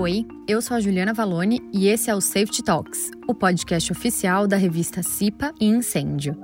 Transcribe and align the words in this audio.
Oi, 0.00 0.26
eu 0.48 0.62
sou 0.62 0.78
a 0.78 0.80
Juliana 0.80 1.12
Valone 1.12 1.60
e 1.74 1.86
esse 1.86 2.08
é 2.08 2.14
o 2.14 2.22
Safety 2.22 2.64
Talks, 2.64 3.10
o 3.28 3.34
podcast 3.34 3.92
oficial 3.92 4.48
da 4.48 4.56
revista 4.56 5.02
CIPA 5.02 5.52
e 5.60 5.66
Incêndio. 5.66 6.34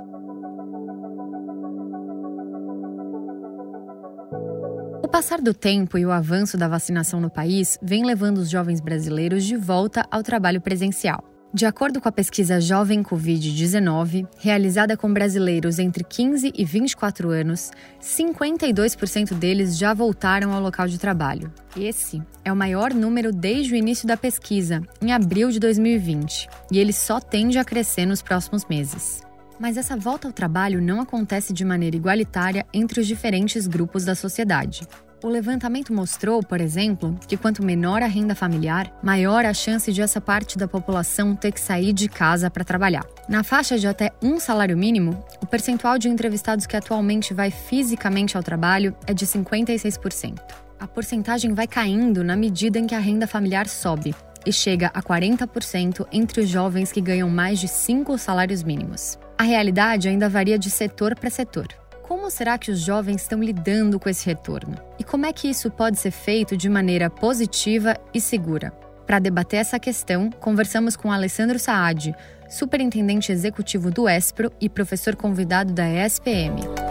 O 5.02 5.08
passar 5.08 5.40
do 5.40 5.54
tempo 5.54 5.96
e 5.96 6.04
o 6.04 6.12
avanço 6.12 6.58
da 6.58 6.68
vacinação 6.68 7.18
no 7.18 7.30
país 7.30 7.78
vem 7.80 8.04
levando 8.04 8.36
os 8.36 8.50
jovens 8.50 8.78
brasileiros 8.78 9.42
de 9.42 9.56
volta 9.56 10.06
ao 10.10 10.22
trabalho 10.22 10.60
presencial. 10.60 11.24
De 11.56 11.64
acordo 11.64 12.02
com 12.02 12.08
a 12.10 12.12
pesquisa 12.12 12.60
Jovem 12.60 13.02
Covid-19, 13.02 14.28
realizada 14.36 14.94
com 14.94 15.10
brasileiros 15.10 15.78
entre 15.78 16.04
15 16.04 16.52
e 16.54 16.64
24 16.66 17.30
anos, 17.30 17.70
52% 17.98 19.32
deles 19.32 19.78
já 19.78 19.94
voltaram 19.94 20.52
ao 20.52 20.60
local 20.60 20.86
de 20.86 20.98
trabalho. 20.98 21.50
Esse 21.74 22.20
é 22.44 22.52
o 22.52 22.56
maior 22.56 22.92
número 22.92 23.32
desde 23.32 23.72
o 23.72 23.74
início 23.74 24.06
da 24.06 24.18
pesquisa, 24.18 24.82
em 25.00 25.14
abril 25.14 25.50
de 25.50 25.58
2020, 25.58 26.46
e 26.70 26.78
ele 26.78 26.92
só 26.92 27.20
tende 27.20 27.58
a 27.58 27.64
crescer 27.64 28.04
nos 28.04 28.20
próximos 28.20 28.66
meses. 28.66 29.22
Mas 29.58 29.78
essa 29.78 29.96
volta 29.96 30.28
ao 30.28 30.34
trabalho 30.34 30.82
não 30.82 31.00
acontece 31.00 31.54
de 31.54 31.64
maneira 31.64 31.96
igualitária 31.96 32.66
entre 32.70 33.00
os 33.00 33.06
diferentes 33.06 33.66
grupos 33.66 34.04
da 34.04 34.14
sociedade. 34.14 34.86
O 35.26 35.28
levantamento 35.28 35.92
mostrou, 35.92 36.40
por 36.40 36.60
exemplo, 36.60 37.18
que 37.26 37.36
quanto 37.36 37.60
menor 37.60 38.00
a 38.00 38.06
renda 38.06 38.32
familiar, 38.32 38.96
maior 39.02 39.44
a 39.44 39.52
chance 39.52 39.92
de 39.92 40.00
essa 40.00 40.20
parte 40.20 40.56
da 40.56 40.68
população 40.68 41.34
ter 41.34 41.50
que 41.50 41.60
sair 41.60 41.92
de 41.92 42.08
casa 42.08 42.48
para 42.48 42.62
trabalhar. 42.62 43.04
Na 43.28 43.42
faixa 43.42 43.76
de 43.76 43.88
até 43.88 44.12
um 44.22 44.38
salário 44.38 44.78
mínimo, 44.78 45.20
o 45.42 45.46
percentual 45.46 45.98
de 45.98 46.08
entrevistados 46.08 46.64
que 46.64 46.76
atualmente 46.76 47.34
vai 47.34 47.50
fisicamente 47.50 48.36
ao 48.36 48.42
trabalho 48.44 48.94
é 49.04 49.12
de 49.12 49.26
56%. 49.26 50.38
A 50.78 50.86
porcentagem 50.86 51.54
vai 51.54 51.66
caindo 51.66 52.22
na 52.22 52.36
medida 52.36 52.78
em 52.78 52.86
que 52.86 52.94
a 52.94 53.00
renda 53.00 53.26
familiar 53.26 53.66
sobe 53.66 54.14
e 54.46 54.52
chega 54.52 54.92
a 54.94 55.02
40% 55.02 56.06
entre 56.12 56.42
os 56.42 56.48
jovens 56.48 56.92
que 56.92 57.00
ganham 57.00 57.28
mais 57.28 57.58
de 57.58 57.66
cinco 57.66 58.16
salários 58.16 58.62
mínimos. 58.62 59.18
A 59.36 59.42
realidade 59.42 60.08
ainda 60.08 60.28
varia 60.28 60.56
de 60.56 60.70
setor 60.70 61.16
para 61.16 61.30
setor. 61.30 61.66
Como 62.06 62.30
será 62.30 62.56
que 62.56 62.70
os 62.70 62.78
jovens 62.78 63.22
estão 63.22 63.42
lidando 63.42 63.98
com 63.98 64.08
esse 64.08 64.24
retorno? 64.24 64.76
E 64.96 65.02
como 65.02 65.26
é 65.26 65.32
que 65.32 65.48
isso 65.48 65.68
pode 65.68 65.98
ser 65.98 66.12
feito 66.12 66.56
de 66.56 66.68
maneira 66.68 67.10
positiva 67.10 67.96
e 68.14 68.20
segura? 68.20 68.70
Para 69.04 69.18
debater 69.18 69.58
essa 69.58 69.78
questão, 69.80 70.30
conversamos 70.30 70.94
com 70.94 71.10
Alessandro 71.10 71.58
Saad, 71.58 72.14
superintendente 72.48 73.32
executivo 73.32 73.90
do 73.90 74.08
ESPRO 74.08 74.52
e 74.60 74.68
professor 74.68 75.16
convidado 75.16 75.72
da 75.72 75.88
ESPM. 75.88 76.85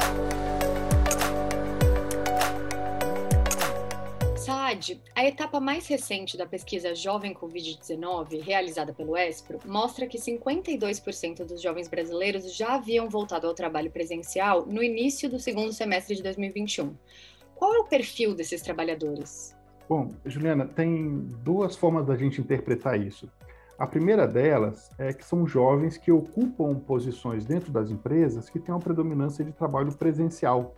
Saad, 4.85 5.01
a 5.15 5.25
etapa 5.25 5.59
mais 5.59 5.87
recente 5.87 6.37
da 6.37 6.45
pesquisa 6.45 6.93
Jovem 6.93 7.33
Covid-19, 7.33 8.41
realizada 8.41 8.93
pelo 8.93 9.17
ESPRO, 9.17 9.59
mostra 9.65 10.05
que 10.05 10.19
52% 10.19 11.43
dos 11.45 11.61
jovens 11.61 11.87
brasileiros 11.87 12.55
já 12.55 12.75
haviam 12.75 13.09
voltado 13.09 13.47
ao 13.47 13.53
trabalho 13.53 13.89
presencial 13.89 14.65
no 14.65 14.83
início 14.83 15.29
do 15.29 15.39
segundo 15.39 15.73
semestre 15.73 16.15
de 16.15 16.23
2021. 16.23 16.95
Qual 17.55 17.73
é 17.73 17.79
o 17.79 17.85
perfil 17.85 18.35
desses 18.35 18.61
trabalhadores? 18.61 19.55
Bom, 19.89 20.09
Juliana, 20.25 20.67
tem 20.67 21.19
duas 21.43 21.75
formas 21.75 22.05
da 22.05 22.15
gente 22.15 22.41
interpretar 22.41 22.99
isso. 22.99 23.29
A 23.77 23.87
primeira 23.87 24.27
delas 24.27 24.89
é 24.97 25.11
que 25.11 25.25
são 25.25 25.45
jovens 25.45 25.97
que 25.97 26.11
ocupam 26.11 26.75
posições 26.75 27.45
dentro 27.45 27.71
das 27.71 27.91
empresas 27.91 28.49
que 28.49 28.59
têm 28.59 28.73
uma 28.73 28.79
predominância 28.79 29.43
de 29.43 29.51
trabalho 29.51 29.91
presencial. 29.93 30.75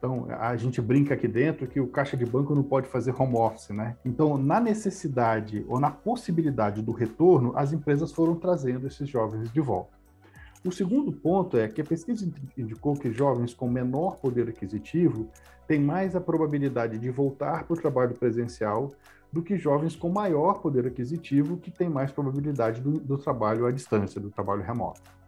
Então, 0.00 0.26
a 0.30 0.56
gente 0.56 0.80
brinca 0.80 1.12
aqui 1.12 1.28
dentro 1.28 1.66
que 1.66 1.78
o 1.78 1.86
caixa 1.86 2.16
de 2.16 2.24
banco 2.24 2.54
não 2.54 2.62
pode 2.62 2.88
fazer 2.88 3.14
home 3.14 3.36
office, 3.36 3.68
né? 3.68 3.98
Então, 4.02 4.38
na 4.38 4.58
necessidade 4.58 5.62
ou 5.68 5.78
na 5.78 5.90
possibilidade 5.90 6.80
do 6.80 6.90
retorno, 6.90 7.52
as 7.54 7.74
empresas 7.74 8.10
foram 8.10 8.34
trazendo 8.34 8.86
esses 8.86 9.06
jovens 9.06 9.52
de 9.52 9.60
volta. 9.60 9.90
O 10.64 10.72
segundo 10.72 11.12
ponto 11.12 11.58
é 11.58 11.68
que 11.68 11.82
a 11.82 11.84
pesquisa 11.84 12.26
indicou 12.56 12.94
que 12.94 13.12
jovens 13.12 13.52
com 13.52 13.68
menor 13.68 14.16
poder 14.16 14.48
aquisitivo 14.48 15.28
têm 15.68 15.78
mais 15.78 16.16
a 16.16 16.20
probabilidade 16.20 16.98
de 16.98 17.10
voltar 17.10 17.64
para 17.64 17.74
o 17.74 17.76
trabalho 17.76 18.14
presencial 18.14 18.90
do 19.30 19.42
que 19.42 19.58
jovens 19.58 19.94
com 19.94 20.08
maior 20.08 20.60
poder 20.60 20.86
aquisitivo, 20.86 21.58
que 21.58 21.70
têm 21.70 21.90
mais 21.90 22.10
probabilidade 22.10 22.80
do, 22.80 22.92
do 22.92 23.18
trabalho 23.18 23.66
à 23.66 23.70
distância, 23.70 24.18
do 24.18 24.30
trabalho 24.30 24.62
remoto. 24.62 25.19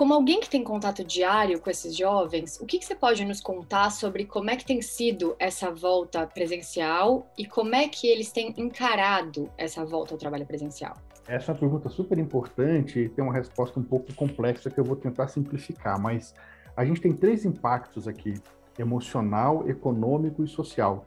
Como 0.00 0.14
alguém 0.14 0.40
que 0.40 0.48
tem 0.48 0.64
contato 0.64 1.04
diário 1.04 1.60
com 1.60 1.68
esses 1.68 1.94
jovens, 1.94 2.58
o 2.58 2.64
que, 2.64 2.78
que, 2.78 2.86
você 2.86 2.94
pode 2.94 3.22
nos 3.22 3.38
contar 3.38 3.90
sobre 3.90 4.24
como 4.24 4.48
é 4.48 4.56
que 4.56 4.64
tem 4.64 4.80
sido 4.80 5.36
essa 5.38 5.70
volta 5.70 6.26
presencial 6.26 7.30
e 7.36 7.44
como 7.44 7.74
é 7.74 7.86
que 7.86 8.06
eles 8.06 8.32
têm 8.32 8.54
encarado 8.56 9.50
essa 9.58 9.84
volta 9.84 10.14
ao 10.14 10.18
trabalho 10.18 10.46
presencial? 10.46 10.96
Essa 11.28 11.50
é 11.50 11.52
uma 11.52 11.60
pergunta 11.60 11.90
super 11.90 12.16
importante 12.16 13.10
tem 13.14 13.22
uma 13.22 13.34
resposta 13.34 13.78
um 13.78 13.82
pouco 13.82 14.14
complexa 14.14 14.70
que 14.70 14.80
eu 14.80 14.84
vou 14.84 14.96
tentar 14.96 15.28
simplificar, 15.28 16.00
mas 16.00 16.34
a 16.74 16.82
gente 16.82 17.02
tem 17.02 17.12
três 17.12 17.44
impactos 17.44 18.08
aqui: 18.08 18.32
emocional, 18.78 19.68
econômico 19.68 20.42
e 20.42 20.48
social. 20.48 21.04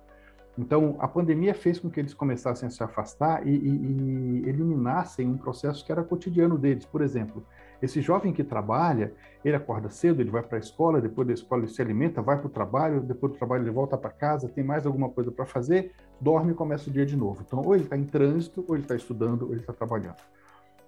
Então, 0.55 0.97
a 0.99 1.07
pandemia 1.07 1.55
fez 1.55 1.79
com 1.79 1.89
que 1.89 1.99
eles 1.99 2.13
começassem 2.13 2.67
a 2.67 2.69
se 2.69 2.83
afastar 2.83 3.47
e, 3.47 3.55
e, 3.55 4.43
e 4.45 4.49
eliminassem 4.49 5.27
um 5.27 5.35
processo 5.35 5.83
que 5.83 5.91
era 5.91 6.03
cotidiano 6.03 6.59
deles. 6.59 6.85
Por 6.85 7.01
exemplo, 7.01 7.43
esse 7.83 7.99
jovem 7.99 8.31
que 8.31 8.45
trabalha, 8.45 9.13
ele 9.43 9.57
acorda 9.57 9.89
cedo, 9.89 10.21
ele 10.21 10.31
vai 10.31 10.41
para 10.41 10.57
a 10.57 10.59
escola, 10.59 11.01
depois 11.01 11.27
da 11.27 11.33
escola 11.33 11.63
ele 11.63 11.71
se 11.71 11.81
alimenta, 11.81 12.21
vai 12.21 12.37
para 12.37 12.47
o 12.47 12.49
trabalho, 12.49 13.01
depois 13.01 13.33
do 13.33 13.37
trabalho 13.37 13.61
ele 13.61 13.71
volta 13.71 13.97
para 13.97 14.09
casa, 14.09 14.47
tem 14.47 14.63
mais 14.63 14.85
alguma 14.85 15.09
coisa 15.09 15.29
para 15.29 15.45
fazer, 15.45 15.91
dorme 16.21 16.53
e 16.53 16.55
começa 16.55 16.89
o 16.89 16.93
dia 16.93 17.05
de 17.05 17.17
novo. 17.17 17.43
Então, 17.45 17.61
ou 17.61 17.75
ele 17.75 17.83
está 17.83 17.97
em 17.97 18.05
trânsito, 18.05 18.63
ou 18.69 18.75
ele 18.75 18.85
está 18.85 18.95
estudando, 18.95 19.43
ou 19.43 19.51
ele 19.51 19.59
está 19.59 19.73
trabalhando. 19.73 20.15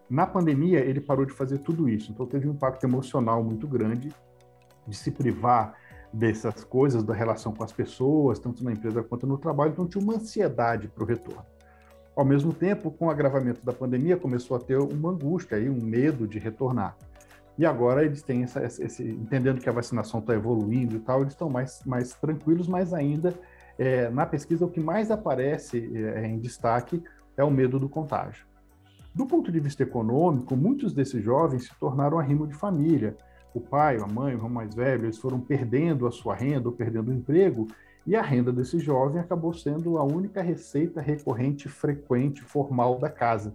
Na 0.09 0.25
pandemia, 0.25 0.79
ele 0.79 1.01
parou 1.01 1.25
de 1.25 1.33
fazer 1.33 1.57
tudo 1.57 1.89
isso, 1.89 2.13
então 2.13 2.25
teve 2.25 2.47
um 2.47 2.51
impacto 2.51 2.85
emocional 2.85 3.43
muito 3.43 3.67
grande 3.67 4.09
de 4.87 4.95
se 4.95 5.11
privar 5.11 5.75
dessas 6.13 6.63
coisas, 6.63 7.03
da 7.03 7.13
relação 7.13 7.51
com 7.51 7.63
as 7.65 7.73
pessoas, 7.73 8.39
tanto 8.39 8.63
na 8.63 8.71
empresa 8.71 9.03
quanto 9.03 9.27
no 9.27 9.37
trabalho, 9.37 9.73
então 9.73 9.85
tinha 9.85 10.01
uma 10.01 10.13
ansiedade 10.13 10.87
para 10.87 11.03
o 11.03 11.05
retorno. 11.05 11.54
Ao 12.15 12.23
mesmo 12.23 12.53
tempo, 12.53 12.89
com 12.91 13.07
o 13.07 13.09
agravamento 13.09 13.65
da 13.65 13.73
pandemia, 13.73 14.15
começou 14.15 14.55
a 14.55 14.59
ter 14.59 14.77
uma 14.77 15.11
angústia 15.11 15.57
e 15.57 15.69
um 15.69 15.81
medo 15.81 16.25
de 16.25 16.39
retornar. 16.39 16.95
E 17.57 17.65
agora 17.65 18.05
eles 18.05 18.21
têm 18.21 18.43
essa, 18.43 18.63
esse, 18.63 19.03
entendendo 19.03 19.59
que 19.59 19.69
a 19.69 19.71
vacinação 19.73 20.19
está 20.19 20.33
evoluindo 20.33 20.95
e 20.95 20.99
tal, 20.99 21.21
eles 21.21 21.33
estão 21.33 21.49
mais, 21.49 21.81
mais 21.85 22.13
tranquilos, 22.13 22.67
mas 22.67 22.93
ainda 22.93 23.33
é, 23.77 24.09
na 24.09 24.25
pesquisa 24.25 24.65
o 24.65 24.69
que 24.69 24.79
mais 24.79 25.11
aparece 25.11 25.91
é, 25.93 26.25
em 26.25 26.39
destaque 26.39 27.03
é 27.35 27.43
o 27.43 27.51
medo 27.51 27.79
do 27.79 27.89
contágio. 27.89 28.45
Do 29.13 29.25
ponto 29.25 29.51
de 29.51 29.59
vista 29.59 29.83
econômico, 29.83 30.55
muitos 30.55 30.93
desses 30.93 31.23
jovens 31.23 31.65
se 31.65 31.79
tornaram 31.79 32.19
arrimo 32.19 32.47
de 32.47 32.53
família. 32.53 33.15
O 33.53 33.61
pai, 33.61 33.97
a 33.97 34.07
mãe, 34.07 34.33
o 34.33 34.37
irmão 34.37 34.49
mais 34.49 34.75
velho, 34.75 35.05
eles 35.05 35.17
foram 35.17 35.39
perdendo 35.39 36.07
a 36.07 36.11
sua 36.11 36.35
renda 36.35 36.67
ou 36.67 36.75
perdendo 36.75 37.09
o 37.09 37.13
emprego 37.13 37.67
e 38.05 38.15
a 38.15 38.21
renda 38.21 38.51
desse 38.51 38.77
jovem 38.79 39.19
acabou 39.19 39.53
sendo 39.53 39.97
a 39.97 40.03
única 40.03 40.41
receita 40.41 41.01
recorrente, 41.01 41.67
frequente, 41.67 42.43
formal 42.43 42.99
da 42.99 43.09
casa. 43.09 43.53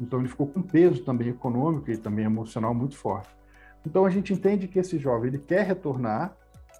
Então 0.00 0.18
ele 0.18 0.28
ficou 0.28 0.46
com 0.46 0.62
peso 0.62 1.04
também 1.04 1.28
econômico 1.28 1.90
e 1.90 1.96
também 1.96 2.24
emocional 2.24 2.74
muito 2.74 2.96
forte. 2.96 3.28
Então 3.86 4.06
a 4.06 4.10
gente 4.10 4.32
entende 4.32 4.66
que 4.66 4.78
esse 4.78 4.98
jovem 4.98 5.28
ele 5.28 5.38
quer 5.38 5.66
retornar, 5.66 6.34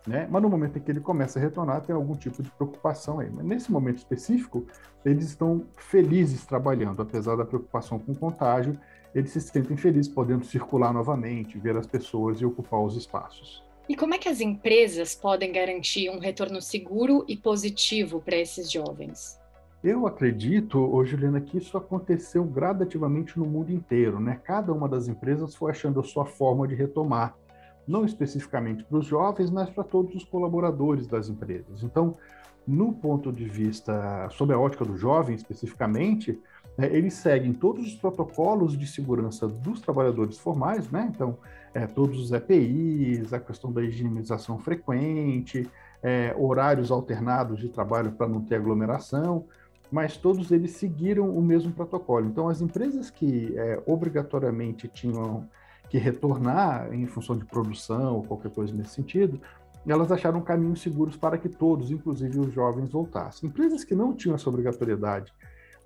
né? 0.06 0.26
Mas 0.30 0.42
no 0.42 0.48
momento 0.48 0.78
em 0.78 0.80
que 0.80 0.90
ele 0.90 1.00
começa 1.00 1.38
a 1.38 1.42
retornar 1.42 1.82
tem 1.82 1.94
algum 1.94 2.14
tipo 2.14 2.42
de 2.42 2.50
preocupação 2.50 3.20
aí. 3.20 3.30
Mas 3.30 3.44
nesse 3.44 3.70
momento 3.70 3.98
específico 3.98 4.64
eles 5.04 5.26
estão 5.26 5.64
felizes 5.76 6.46
trabalhando, 6.46 7.02
apesar 7.02 7.36
da 7.36 7.44
preocupação 7.44 7.98
com 7.98 8.12
o 8.12 8.16
contágio, 8.16 8.78
eles 9.14 9.30
se 9.30 9.40
sentem 9.40 9.76
felizes 9.76 10.10
podendo 10.10 10.44
circular 10.44 10.92
novamente, 10.92 11.58
ver 11.58 11.76
as 11.76 11.86
pessoas 11.86 12.40
e 12.40 12.46
ocupar 12.46 12.80
os 12.80 12.96
espaços. 12.96 13.62
E 13.90 13.96
como 13.96 14.14
é 14.14 14.18
que 14.18 14.28
as 14.28 14.40
empresas 14.40 15.16
podem 15.16 15.50
garantir 15.50 16.08
um 16.10 16.20
retorno 16.20 16.62
seguro 16.62 17.24
e 17.26 17.36
positivo 17.36 18.20
para 18.20 18.36
esses 18.36 18.70
jovens? 18.70 19.36
Eu 19.82 20.06
acredito, 20.06 20.78
ô 20.78 21.04
Juliana, 21.04 21.40
que 21.40 21.58
isso 21.58 21.76
aconteceu 21.76 22.44
gradativamente 22.44 23.36
no 23.36 23.44
mundo 23.44 23.72
inteiro, 23.72 24.20
né? 24.20 24.40
Cada 24.44 24.72
uma 24.72 24.88
das 24.88 25.08
empresas 25.08 25.56
foi 25.56 25.72
achando 25.72 25.98
a 25.98 26.04
sua 26.04 26.24
forma 26.24 26.68
de 26.68 26.76
retomar, 26.76 27.36
não 27.84 28.04
especificamente 28.04 28.84
para 28.84 28.96
os 28.96 29.06
jovens, 29.06 29.50
mas 29.50 29.68
para 29.68 29.82
todos 29.82 30.14
os 30.14 30.22
colaboradores 30.22 31.08
das 31.08 31.28
empresas. 31.28 31.82
Então, 31.82 32.16
no 32.64 32.92
ponto 32.92 33.32
de 33.32 33.48
vista, 33.48 34.28
sob 34.30 34.54
a 34.54 34.58
ótica 34.60 34.84
do 34.84 34.96
jovem 34.96 35.34
especificamente, 35.34 36.38
né, 36.78 36.86
eles 36.94 37.14
seguem 37.14 37.52
todos 37.52 37.88
os 37.88 37.94
protocolos 37.96 38.78
de 38.78 38.86
segurança 38.86 39.48
dos 39.48 39.80
trabalhadores 39.80 40.38
formais, 40.38 40.88
né? 40.92 41.10
Então, 41.12 41.36
é, 41.74 41.86
todos 41.86 42.20
os 42.20 42.32
EPIs, 42.32 43.32
a 43.32 43.40
questão 43.40 43.72
da 43.72 43.82
higienização 43.82 44.58
frequente, 44.58 45.68
é, 46.02 46.34
horários 46.38 46.90
alternados 46.90 47.60
de 47.60 47.68
trabalho 47.68 48.12
para 48.12 48.28
não 48.28 48.40
ter 48.40 48.56
aglomeração, 48.56 49.44
mas 49.90 50.16
todos 50.16 50.50
eles 50.50 50.72
seguiram 50.72 51.28
o 51.28 51.42
mesmo 51.42 51.72
protocolo. 51.72 52.26
Então, 52.26 52.48
as 52.48 52.60
empresas 52.60 53.10
que 53.10 53.56
é, 53.56 53.82
obrigatoriamente 53.86 54.88
tinham 54.88 55.48
que 55.88 55.98
retornar 55.98 56.92
em 56.94 57.06
função 57.06 57.36
de 57.36 57.44
produção 57.44 58.16
ou 58.16 58.22
qualquer 58.22 58.52
coisa 58.52 58.72
nesse 58.72 58.94
sentido, 58.94 59.40
elas 59.86 60.12
acharam 60.12 60.40
caminhos 60.40 60.80
seguros 60.80 61.16
para 61.16 61.38
que 61.38 61.48
todos, 61.48 61.90
inclusive 61.90 62.38
os 62.38 62.52
jovens, 62.52 62.90
voltassem. 62.90 63.48
Empresas 63.48 63.82
que 63.82 63.94
não 63.94 64.14
tinham 64.14 64.34
essa 64.34 64.48
obrigatoriedade, 64.48 65.32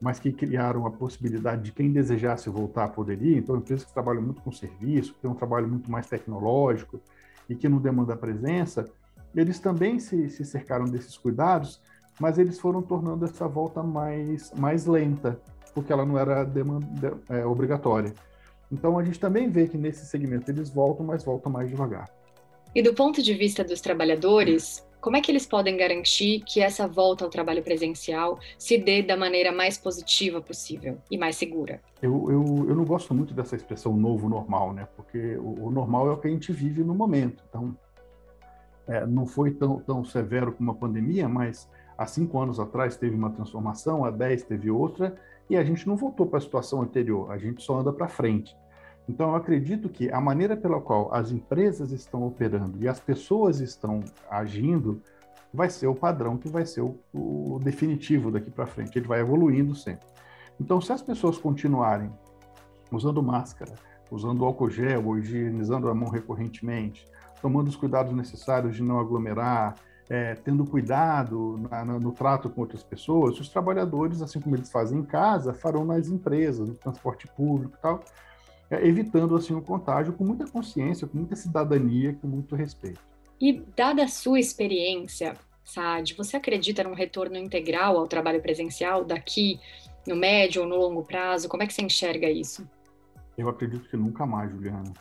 mas 0.04 0.20
que 0.20 0.30
criaram 0.30 0.84
a 0.84 0.90
possibilidade 0.90 1.62
de 1.62 1.72
quem 1.72 1.90
desejasse 1.90 2.50
voltar 2.50 2.88
poderia. 2.88 3.38
Então, 3.38 3.56
empresas 3.56 3.86
que 3.86 3.94
trabalham 3.94 4.20
muito 4.20 4.42
com 4.42 4.52
serviço, 4.52 5.14
que 5.14 5.20
têm 5.20 5.30
um 5.30 5.34
trabalho 5.34 5.66
muito 5.66 5.90
mais 5.90 6.06
tecnológico 6.06 7.00
e 7.48 7.54
que 7.54 7.70
não 7.70 7.78
demanda 7.78 8.14
presença, 8.14 8.86
eles 9.34 9.58
também 9.58 9.98
se, 9.98 10.28
se 10.28 10.44
cercaram 10.44 10.84
desses 10.84 11.16
cuidados, 11.16 11.80
mas 12.20 12.36
eles 12.36 12.60
foram 12.60 12.82
tornando 12.82 13.24
essa 13.24 13.48
volta 13.48 13.82
mais, 13.82 14.52
mais 14.52 14.84
lenta, 14.84 15.40
porque 15.72 15.90
ela 15.90 16.04
não 16.04 16.18
era 16.18 16.44
demanda, 16.44 17.14
é, 17.30 17.46
obrigatória. 17.46 18.12
Então, 18.70 18.98
a 18.98 19.04
gente 19.04 19.18
também 19.18 19.48
vê 19.48 19.66
que 19.66 19.78
nesse 19.78 20.04
segmento 20.04 20.50
eles 20.50 20.68
voltam, 20.68 21.06
mas 21.06 21.24
voltam 21.24 21.50
mais 21.50 21.70
devagar. 21.70 22.10
E 22.74 22.82
do 22.82 22.92
ponto 22.92 23.22
de 23.22 23.32
vista 23.32 23.64
dos 23.64 23.80
trabalhadores, 23.80 24.86
como 25.04 25.18
é 25.18 25.20
que 25.20 25.30
eles 25.30 25.44
podem 25.44 25.76
garantir 25.76 26.40
que 26.46 26.62
essa 26.62 26.88
volta 26.88 27.26
ao 27.26 27.30
trabalho 27.30 27.62
presencial 27.62 28.38
se 28.56 28.78
dê 28.78 29.02
da 29.02 29.18
maneira 29.18 29.52
mais 29.52 29.76
positiva 29.76 30.40
possível 30.40 30.96
e 31.10 31.18
mais 31.18 31.36
segura? 31.36 31.78
Eu, 32.00 32.30
eu, 32.30 32.66
eu 32.70 32.74
não 32.74 32.86
gosto 32.86 33.12
muito 33.12 33.34
dessa 33.34 33.54
expressão 33.54 33.94
novo 33.94 34.30
normal, 34.30 34.72
né? 34.72 34.88
Porque 34.96 35.36
o, 35.36 35.66
o 35.66 35.70
normal 35.70 36.08
é 36.08 36.12
o 36.12 36.16
que 36.16 36.26
a 36.26 36.30
gente 36.30 36.50
vive 36.54 36.82
no 36.82 36.94
momento. 36.94 37.44
Então, 37.50 37.76
é, 38.88 39.04
não 39.04 39.26
foi 39.26 39.50
tão, 39.50 39.78
tão 39.80 40.02
severo 40.06 40.52
como 40.52 40.70
a 40.70 40.74
pandemia, 40.74 41.28
mas 41.28 41.68
há 41.98 42.06
cinco 42.06 42.40
anos 42.40 42.58
atrás 42.58 42.96
teve 42.96 43.14
uma 43.14 43.28
transformação, 43.28 44.06
há 44.06 44.10
dez 44.10 44.42
teve 44.42 44.70
outra, 44.70 45.14
e 45.50 45.56
a 45.58 45.62
gente 45.62 45.86
não 45.86 45.96
voltou 45.96 46.26
para 46.26 46.38
a 46.38 46.40
situação 46.40 46.80
anterior, 46.80 47.30
a 47.30 47.36
gente 47.36 47.62
só 47.62 47.78
anda 47.78 47.92
para 47.92 48.08
frente. 48.08 48.56
Então, 49.08 49.30
eu 49.30 49.36
acredito 49.36 49.88
que 49.88 50.10
a 50.10 50.20
maneira 50.20 50.56
pela 50.56 50.80
qual 50.80 51.12
as 51.12 51.30
empresas 51.30 51.92
estão 51.92 52.26
operando 52.26 52.82
e 52.82 52.88
as 52.88 52.98
pessoas 52.98 53.60
estão 53.60 54.02
agindo 54.30 55.02
vai 55.52 55.70
ser 55.70 55.86
o 55.86 55.94
padrão 55.94 56.36
que 56.36 56.48
vai 56.48 56.66
ser 56.66 56.80
o, 56.80 56.98
o 57.12 57.60
definitivo 57.62 58.30
daqui 58.30 58.50
para 58.50 58.66
frente. 58.66 58.98
Ele 58.98 59.06
vai 59.06 59.20
evoluindo 59.20 59.74
sempre. 59.74 60.06
Então, 60.60 60.80
se 60.80 60.92
as 60.92 61.02
pessoas 61.02 61.38
continuarem 61.38 62.10
usando 62.90 63.22
máscara, 63.22 63.74
usando 64.10 64.44
álcool 64.44 64.70
gel, 64.70 65.16
higienizando 65.18 65.88
a 65.88 65.94
mão 65.94 66.08
recorrentemente, 66.08 67.06
tomando 67.40 67.68
os 67.68 67.76
cuidados 67.76 68.12
necessários 68.12 68.74
de 68.74 68.82
não 68.82 68.98
aglomerar, 68.98 69.74
é, 70.08 70.34
tendo 70.34 70.64
cuidado 70.64 71.58
na, 71.70 71.84
no, 71.84 72.00
no 72.00 72.12
trato 72.12 72.50
com 72.50 72.60
outras 72.60 72.82
pessoas, 72.82 73.38
os 73.40 73.48
trabalhadores, 73.48 74.22
assim 74.22 74.40
como 74.40 74.54
eles 74.56 74.70
fazem 74.70 74.98
em 74.98 75.04
casa, 75.04 75.54
farão 75.54 75.84
nas 75.84 76.08
empresas, 76.08 76.68
no 76.68 76.74
transporte 76.74 77.26
público 77.28 77.74
e 77.78 77.80
tal, 77.80 78.02
evitando 78.70 79.36
assim 79.36 79.54
o 79.54 79.62
contágio 79.62 80.12
com 80.12 80.24
muita 80.24 80.46
consciência, 80.46 81.06
com 81.06 81.18
muita 81.18 81.36
cidadania, 81.36 82.14
com 82.20 82.26
muito 82.26 82.54
respeito. 82.56 83.00
E 83.40 83.62
dada 83.76 84.04
a 84.04 84.08
sua 84.08 84.38
experiência, 84.40 85.36
Saad, 85.64 86.14
você 86.14 86.36
acredita 86.36 86.84
num 86.84 86.94
retorno 86.94 87.36
integral 87.36 87.96
ao 87.96 88.06
trabalho 88.06 88.40
presencial 88.40 89.04
daqui 89.04 89.58
no 90.06 90.14
médio 90.14 90.62
ou 90.62 90.68
no 90.68 90.76
longo 90.76 91.02
prazo? 91.02 91.48
Como 91.48 91.62
é 91.62 91.66
que 91.66 91.74
você 91.74 91.82
enxerga 91.82 92.30
isso? 92.30 92.68
Eu 93.36 93.48
acredito 93.48 93.88
que 93.88 93.96
nunca 93.96 94.24
mais, 94.26 94.50
Juliana. 94.50 94.92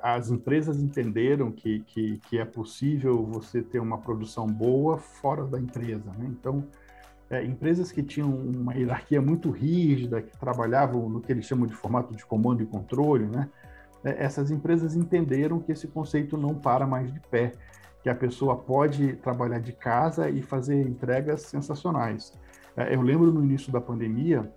As 0.00 0.30
empresas 0.30 0.76
entenderam 0.76 1.50
que, 1.50 1.80
que, 1.80 2.18
que 2.28 2.38
é 2.38 2.44
possível 2.44 3.24
você 3.24 3.60
ter 3.60 3.80
uma 3.80 3.98
produção 3.98 4.46
boa 4.46 4.96
fora 4.96 5.44
da 5.44 5.58
empresa. 5.58 6.12
Né? 6.18 6.26
Então, 6.28 6.64
é, 7.32 7.42
empresas 7.42 7.90
que 7.90 8.02
tinham 8.02 8.28
uma 8.28 8.74
hierarquia 8.74 9.18
muito 9.18 9.50
rígida, 9.50 10.20
que 10.20 10.36
trabalhavam 10.36 11.08
no 11.08 11.18
que 11.18 11.32
eles 11.32 11.46
chamam 11.46 11.66
de 11.66 11.72
formato 11.72 12.14
de 12.14 12.26
comando 12.26 12.62
e 12.62 12.66
controle, 12.66 13.24
né? 13.24 13.48
É, 14.04 14.22
essas 14.22 14.50
empresas 14.50 14.94
entenderam 14.94 15.58
que 15.58 15.72
esse 15.72 15.88
conceito 15.88 16.36
não 16.36 16.54
para 16.54 16.86
mais 16.86 17.10
de 17.10 17.18
pé, 17.20 17.52
que 18.02 18.10
a 18.10 18.14
pessoa 18.14 18.54
pode 18.54 19.14
trabalhar 19.14 19.60
de 19.60 19.72
casa 19.72 20.28
e 20.28 20.42
fazer 20.42 20.78
entregas 20.82 21.40
sensacionais. 21.42 22.38
É, 22.76 22.94
eu 22.94 23.00
lembro 23.00 23.32
no 23.32 23.42
início 23.42 23.72
da 23.72 23.80
pandemia 23.80 24.52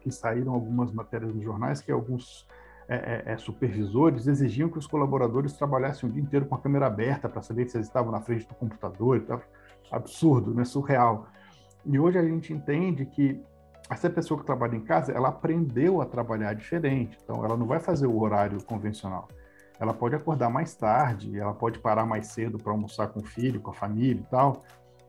que 0.00 0.10
saíram 0.10 0.54
algumas 0.54 0.90
matérias 0.90 1.32
nos 1.32 1.44
jornais 1.44 1.80
que 1.80 1.92
alguns 1.92 2.44
é, 2.88 3.22
é, 3.28 3.32
é 3.34 3.36
supervisores 3.36 4.26
exigiam 4.26 4.68
que 4.68 4.78
os 4.78 4.86
colaboradores 4.88 5.52
trabalhassem 5.52 6.08
o 6.08 6.12
dia 6.12 6.22
inteiro 6.22 6.46
com 6.46 6.56
a 6.56 6.58
câmera 6.58 6.88
aberta 6.88 7.28
para 7.28 7.40
saber 7.40 7.68
se 7.68 7.76
eles 7.76 7.86
estavam 7.86 8.10
na 8.10 8.20
frente 8.20 8.48
do 8.48 8.54
computador 8.56 9.16
e. 9.16 9.58
Absurdo, 9.90 10.52
né? 10.52 10.64
surreal. 10.64 11.28
E 11.90 11.98
hoje 11.98 12.18
a 12.18 12.22
gente 12.22 12.52
entende 12.52 13.06
que 13.06 13.40
essa 13.88 14.10
pessoa 14.10 14.38
que 14.38 14.44
trabalha 14.44 14.76
em 14.76 14.82
casa, 14.82 15.10
ela 15.10 15.28
aprendeu 15.28 16.02
a 16.02 16.04
trabalhar 16.04 16.52
diferente. 16.52 17.18
Então, 17.24 17.42
ela 17.42 17.56
não 17.56 17.66
vai 17.66 17.80
fazer 17.80 18.06
o 18.06 18.20
horário 18.20 18.62
convencional. 18.62 19.26
Ela 19.80 19.94
pode 19.94 20.14
acordar 20.14 20.50
mais 20.50 20.74
tarde, 20.74 21.38
ela 21.38 21.54
pode 21.54 21.78
parar 21.78 22.04
mais 22.04 22.26
cedo 22.26 22.58
para 22.58 22.72
almoçar 22.72 23.08
com 23.08 23.20
o 23.20 23.24
filho, 23.24 23.58
com 23.58 23.70
a 23.70 23.74
família 23.74 24.20
e 24.20 24.30
tal. 24.30 24.64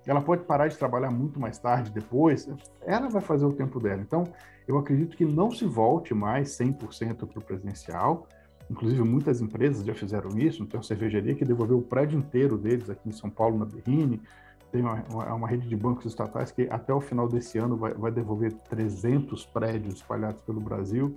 Ela 0.07 0.21
pode 0.21 0.45
parar 0.45 0.69
de 0.69 0.77
trabalhar 0.77 1.11
muito 1.11 1.37
mais 1.37 1.59
tarde 1.59 1.91
depois. 1.91 2.47
Ela 2.85 3.09
vai 3.09 3.21
fazer 3.21 3.45
o 3.45 3.51
tempo 3.51 3.77
dela. 3.77 4.01
Então, 4.01 4.23
eu 4.65 4.77
acredito 4.77 5.17
que 5.17 5.25
não 5.25 5.51
se 5.51 5.65
volte 5.65 6.13
mais 6.13 6.57
100% 6.57 7.27
para 7.27 7.39
o 7.39 7.43
presencial. 7.43 8.25
Inclusive, 8.71 9.03
muitas 9.03 9.41
empresas 9.41 9.85
já 9.85 9.93
fizeram 9.93 10.29
isso. 10.37 10.65
Uma 10.73 10.81
cervejaria 10.81 11.35
que 11.35 11.43
devolveu 11.43 11.79
o 11.79 11.81
prédio 11.81 12.17
inteiro 12.17 12.57
deles 12.57 12.89
aqui 12.89 13.09
em 13.09 13.11
São 13.11 13.29
Paulo, 13.29 13.57
na 13.57 13.65
Berrine 13.65 14.21
tem 14.71 14.81
uma, 14.81 15.03
uma, 15.33 15.47
rede 15.47 15.67
de 15.67 15.75
bancos 15.75 16.05
estatais 16.05 16.51
que 16.51 16.67
até 16.69 16.93
o 16.93 17.01
final 17.01 17.27
desse 17.27 17.57
ano 17.57 17.75
vai, 17.75 17.93
vai 17.93 18.11
devolver 18.11 18.53
300 18.69 19.45
prédios 19.47 19.95
espalhados 19.95 20.41
pelo 20.41 20.59
Brasil. 20.59 21.15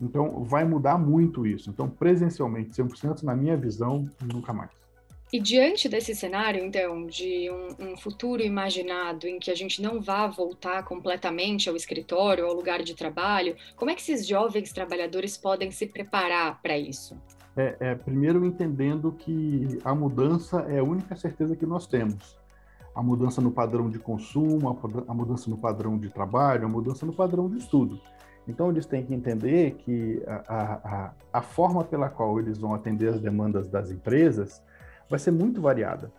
Então, 0.00 0.42
vai 0.44 0.64
mudar 0.64 0.98
muito 0.98 1.46
isso. 1.46 1.70
Então, 1.70 1.88
presencialmente, 1.88 2.70
100%, 2.70 3.22
na 3.22 3.34
minha 3.34 3.56
visão, 3.56 4.08
nunca 4.22 4.52
mais. 4.52 4.70
E 5.32 5.38
diante 5.38 5.88
desse 5.88 6.12
cenário, 6.14 6.64
então, 6.64 7.06
de 7.06 7.48
um, 7.50 7.92
um, 7.92 7.96
futuro 7.96 8.42
imaginado 8.42 9.28
em 9.28 9.38
que 9.38 9.50
a 9.50 9.54
gente 9.54 9.80
não 9.80 10.00
vá 10.00 10.26
voltar 10.26 10.82
completamente 10.84 11.68
ao 11.68 11.76
escritório, 11.76 12.46
ao 12.46 12.52
lugar 12.52 12.82
de 12.82 12.96
trabalho, 12.96 13.54
como 13.76 13.90
é 13.90 13.94
que 13.94 14.00
esses 14.00 14.26
jovens 14.26 14.72
trabalhadores 14.72 15.36
podem 15.36 15.70
se 15.70 15.86
preparar 15.86 16.60
para 16.60 16.76
isso? 16.76 17.16
É, 17.56 17.76
é, 17.78 17.94
primeiro, 17.94 18.44
entendendo 18.44 19.12
que 19.12 19.78
a 19.84 19.94
mudança 19.94 20.66
é 20.68 20.78
a 20.78 20.84
única 20.84 21.14
certeza 21.14 21.54
que 21.54 21.66
nós 21.66 21.86
temos 21.86 22.40
a 22.94 23.02
mudança 23.02 23.40
no 23.40 23.50
padrão 23.50 23.88
de 23.88 23.98
consumo, 23.98 24.78
a 25.06 25.14
mudança 25.14 25.48
no 25.48 25.56
padrão 25.56 25.98
de 25.98 26.08
trabalho, 26.08 26.66
a 26.66 26.68
mudança 26.68 27.06
no 27.06 27.12
padrão 27.12 27.48
de 27.48 27.58
estudo. 27.58 28.00
Então, 28.48 28.70
eles 28.70 28.86
têm 28.86 29.04
que 29.04 29.14
entender 29.14 29.74
que 29.74 30.22
a, 30.26 30.54
a, 30.82 31.12
a 31.32 31.42
forma 31.42 31.84
pela 31.84 32.08
qual 32.08 32.38
eles 32.40 32.58
vão 32.58 32.74
atender 32.74 33.08
as 33.08 33.20
demandas 33.20 33.68
das 33.68 33.90
empresas 33.90 34.62
vai 35.08 35.18
ser 35.18 35.30
muito 35.30 35.60
variada. 35.60 36.10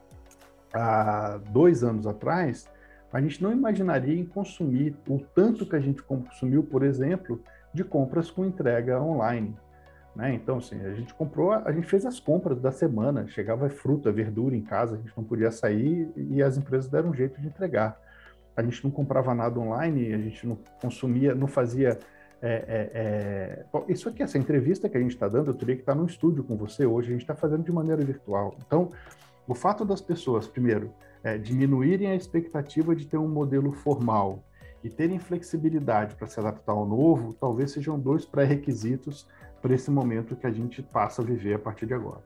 Há 0.74 1.40
dois 1.50 1.84
anos 1.84 2.08
atrás, 2.08 2.70
a 3.12 3.20
gente 3.20 3.44
não 3.44 3.52
imaginaria 3.52 4.18
em 4.18 4.26
consumir 4.26 4.96
o 5.10 5.20
tanto 5.20 5.66
que 5.66 5.76
a 5.76 5.80
gente 5.80 6.02
consumiu, 6.02 6.64
por 6.64 6.84
exemplo, 6.84 7.42
de 7.74 7.84
compras 7.84 8.32
com 8.32 8.46
entrega 8.46 9.02
online. 9.02 9.54
Né? 10.16 10.34
Então, 10.34 10.58
assim, 10.58 10.80
a 10.86 10.94
gente 10.94 11.14
comprou, 11.14 11.54
a 11.54 11.72
gente 11.72 11.88
fez 11.88 12.06
as 12.06 12.20
compras 12.20 12.60
da 12.60 12.72
semana, 12.72 13.28
chegava 13.28 13.70
fruta, 13.70 14.12
verdura 14.12 14.56
em 14.56 14.62
casa, 14.62 14.96
a 14.96 14.98
gente 14.98 15.14
não 15.16 15.24
podia 15.24 15.52
sair 15.52 16.12
e 16.16 16.44
as 16.44 16.58
empresas 16.58 16.90
deram 16.90 17.10
um 17.10 17.14
jeito 17.14 17.40
de 17.40 17.48
entregar. 17.48 17.98
A 18.56 18.62
gente 18.62 18.84
não 18.84 18.92
comprava 18.92 19.34
nada 19.34 19.60
online, 19.60 20.14
a 20.14 20.18
gente 20.18 20.46
não 20.46 20.58
consumia, 20.82 21.34
não 21.34 21.48
fazia. 21.48 21.98
É, 22.42 22.52
é, 22.52 22.92
é... 22.94 23.66
Isso 23.88 24.10
aqui, 24.10 24.22
essa 24.22 24.38
entrevista 24.38 24.90
que 24.90 24.98
a 24.98 25.00
gente 25.00 25.12
está 25.12 25.28
dando, 25.28 25.52
eu 25.52 25.54
teria 25.54 25.76
que 25.76 25.82
estar 25.82 25.96
no 25.96 26.06
estúdio 26.06 26.44
com 26.44 26.58
você 26.58 26.86
hoje, 26.86 27.10
a 27.10 27.12
gente 27.14 27.22
está 27.22 27.36
fazendo 27.36 27.64
de 27.64 27.72
maneira 27.72 28.04
virtual. 28.04 28.56
Então, 28.66 28.90
o 29.48 29.54
fato 29.54 29.86
das 29.86 30.02
pessoas, 30.02 30.48
primeiro, 30.48 30.94
é, 31.24 31.38
diminuírem 31.38 32.10
a 32.10 32.16
expectativa 32.16 32.96
de 32.96 33.06
ter 33.06 33.18
um 33.18 33.28
modelo 33.28 33.72
formal 33.72 34.44
e 34.84 34.90
terem 34.90 35.20
flexibilidade 35.20 36.16
para 36.16 36.28
se 36.28 36.40
adaptar 36.40 36.74
ao 36.74 36.86
novo, 36.86 37.34
talvez 37.34 37.72
sejam 37.72 38.00
dois 38.00 38.26
pré-requisitos 38.26 39.28
para 39.62 39.76
esse 39.76 39.92
momento 39.92 40.36
que 40.36 40.48
a 40.48 40.52
gente 40.52 40.82
passa 40.82 41.22
a 41.22 41.26
viver 41.26 41.54
a 41.54 41.60
partir 41.60 41.86
de 41.86 41.94
agora. 41.94 42.22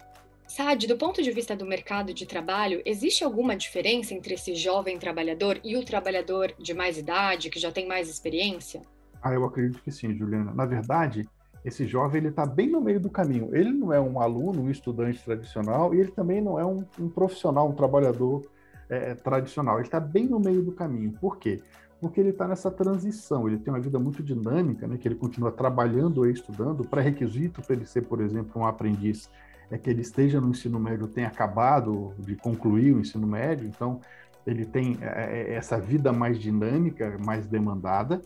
Sad, 0.47 0.87
do 0.87 0.95
ponto 0.95 1.21
de 1.21 1.31
vista 1.31 1.55
do 1.55 1.65
mercado 1.65 2.13
de 2.13 2.25
trabalho, 2.25 2.81
existe 2.85 3.23
alguma 3.23 3.55
diferença 3.55 4.13
entre 4.13 4.35
esse 4.35 4.55
jovem 4.55 4.97
trabalhador 4.97 5.59
e 5.63 5.75
o 5.75 5.83
trabalhador 5.83 6.53
de 6.59 6.73
mais 6.73 6.97
idade, 6.97 7.49
que 7.49 7.59
já 7.59 7.71
tem 7.71 7.87
mais 7.87 8.09
experiência? 8.09 8.81
Ah, 9.21 9.33
eu 9.33 9.43
acredito 9.43 9.81
que 9.81 9.91
sim, 9.91 10.15
Juliana. 10.15 10.53
Na 10.53 10.65
verdade, 10.65 11.27
esse 11.65 11.87
jovem 11.87 12.19
ele 12.19 12.29
está 12.29 12.45
bem 12.45 12.69
no 12.69 12.79
meio 12.79 12.99
do 12.99 13.09
caminho. 13.09 13.49
Ele 13.55 13.71
não 13.71 13.91
é 13.91 13.99
um 13.99 14.21
aluno, 14.21 14.61
um 14.61 14.69
estudante 14.69 15.21
tradicional, 15.23 15.95
e 15.95 15.99
ele 15.99 16.11
também 16.11 16.39
não 16.39 16.59
é 16.59 16.65
um, 16.65 16.85
um 16.99 17.09
profissional, 17.09 17.67
um 17.67 17.73
trabalhador 17.73 18.45
é, 18.87 19.15
tradicional. 19.15 19.77
Ele 19.77 19.87
está 19.87 19.99
bem 19.99 20.25
no 20.25 20.39
meio 20.39 20.61
do 20.61 20.71
caminho. 20.71 21.11
Por 21.19 21.37
quê? 21.39 21.59
Porque 21.99 22.19
ele 22.19 22.29
está 22.29 22.47
nessa 22.47 22.69
transição, 22.69 23.47
ele 23.47 23.57
tem 23.57 23.73
uma 23.73 23.79
vida 23.79 23.97
muito 23.97 24.21
dinâmica, 24.21 24.87
né, 24.87 24.97
que 24.97 25.07
ele 25.07 25.15
continua 25.15 25.51
trabalhando 25.51 26.25
e 26.25 26.31
estudando. 26.31 26.81
O 26.81 26.87
pré-requisito 26.87 27.61
para 27.61 27.75
ele 27.75 27.85
ser, 27.85 28.03
por 28.03 28.21
exemplo, 28.21 28.61
um 28.61 28.65
aprendiz 28.65 29.29
é 29.71 29.77
que 29.77 29.89
ele 29.89 30.01
esteja 30.01 30.39
no 30.39 30.49
ensino 30.49 30.79
médio, 30.79 31.07
tenha 31.07 31.27
acabado 31.27 32.13
de 32.19 32.35
concluir 32.35 32.93
o 32.93 32.99
ensino 32.99 33.25
médio, 33.25 33.67
então 33.67 33.99
ele 34.45 34.65
tem 34.65 34.97
é, 35.01 35.51
é, 35.51 35.53
essa 35.55 35.79
vida 35.79 36.13
mais 36.13 36.37
dinâmica, 36.39 37.17
mais 37.25 37.47
demandada, 37.47 38.21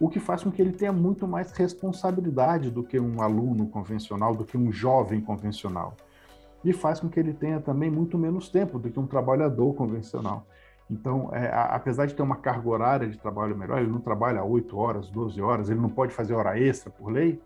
o 0.00 0.08
que 0.08 0.18
faz 0.18 0.42
com 0.42 0.50
que 0.50 0.62
ele 0.62 0.72
tenha 0.72 0.92
muito 0.92 1.28
mais 1.28 1.52
responsabilidade 1.52 2.70
do 2.70 2.82
que 2.82 2.98
um 2.98 3.20
aluno 3.20 3.66
convencional, 3.68 4.34
do 4.34 4.46
que 4.46 4.56
um 4.56 4.72
jovem 4.72 5.20
convencional. 5.20 5.94
E 6.64 6.72
faz 6.72 7.00
com 7.00 7.08
que 7.08 7.20
ele 7.20 7.34
tenha 7.34 7.60
também 7.60 7.90
muito 7.90 8.16
menos 8.16 8.48
tempo 8.48 8.78
do 8.78 8.90
que 8.90 8.98
um 8.98 9.06
trabalhador 9.06 9.74
convencional. 9.74 10.46
Então, 10.90 11.30
é, 11.32 11.48
apesar 11.52 12.06
de 12.06 12.14
ter 12.14 12.22
uma 12.22 12.36
carga 12.36 12.68
horária 12.68 13.08
de 13.08 13.16
trabalho 13.16 13.56
melhor, 13.56 13.80
ele 13.80 13.90
não 13.90 14.00
trabalha 14.00 14.42
8 14.42 14.76
horas, 14.76 15.08
12 15.08 15.40
horas, 15.40 15.70
ele 15.70 15.80
não 15.80 15.88
pode 15.88 16.12
fazer 16.12 16.34
hora 16.34 16.58
extra 16.58 16.90
por 16.90 17.12
lei, 17.12 17.40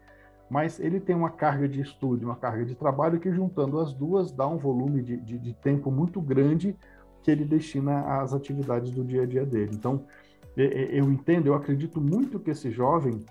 mas 0.48 0.80
ele 0.80 0.98
tem 0.98 1.14
uma 1.14 1.30
carga 1.30 1.68
de 1.68 1.80
estudo, 1.80 2.24
uma 2.24 2.36
carga 2.36 2.64
de 2.64 2.74
trabalho 2.74 3.20
que, 3.20 3.30
juntando 3.30 3.78
as 3.78 3.92
duas, 3.92 4.32
dá 4.32 4.46
um 4.46 4.56
volume 4.56 5.02
de, 5.02 5.16
de, 5.18 5.38
de 5.38 5.52
tempo 5.52 5.90
muito 5.90 6.20
grande 6.20 6.74
que 7.22 7.30
ele 7.30 7.44
destina 7.44 8.20
às 8.20 8.32
atividades 8.32 8.90
do 8.90 9.04
dia 9.04 9.22
a 9.22 9.26
dia 9.26 9.44
dele. 9.44 9.72
Então, 9.74 10.04
eu 10.56 11.10
entendo, 11.10 11.46
eu 11.46 11.54
acredito 11.54 12.00
muito 12.00 12.38
que 12.38 12.50
esse 12.50 12.70
jovem 12.70 13.24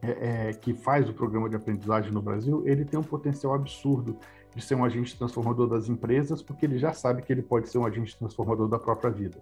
é, 0.00 0.48
é, 0.48 0.52
que 0.52 0.74
faz 0.74 1.08
o 1.08 1.14
programa 1.14 1.48
de 1.48 1.56
aprendizagem 1.56 2.12
no 2.12 2.20
Brasil, 2.22 2.62
ele 2.66 2.84
tem 2.84 2.98
um 2.98 3.02
potencial 3.02 3.54
absurdo 3.54 4.16
de 4.54 4.62
ser 4.62 4.74
um 4.74 4.84
agente 4.84 5.16
transformador 5.16 5.68
das 5.68 5.88
empresas, 5.88 6.42
porque 6.42 6.64
ele 6.64 6.78
já 6.78 6.92
sabe 6.92 7.22
que 7.22 7.32
ele 7.32 7.42
pode 7.42 7.68
ser 7.68 7.78
um 7.78 7.86
agente 7.86 8.16
transformador 8.16 8.68
da 8.68 8.78
própria 8.78 9.10
vida. 9.10 9.38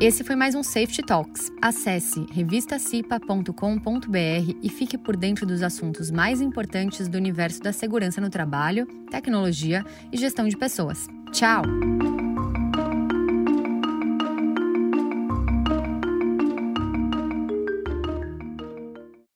Esse 0.00 0.24
foi 0.24 0.34
mais 0.34 0.54
um 0.54 0.62
Safety 0.62 1.02
Talks. 1.02 1.52
Acesse 1.60 2.24
revistacipa.com.br 2.32 4.56
e 4.62 4.68
fique 4.70 4.96
por 4.96 5.14
dentro 5.14 5.44
dos 5.44 5.62
assuntos 5.62 6.10
mais 6.10 6.40
importantes 6.40 7.06
do 7.06 7.18
universo 7.18 7.60
da 7.60 7.70
segurança 7.70 8.18
no 8.18 8.30
trabalho, 8.30 8.86
tecnologia 9.10 9.84
e 10.10 10.16
gestão 10.16 10.48
de 10.48 10.56
pessoas. 10.56 11.06
Tchau! 11.32 11.64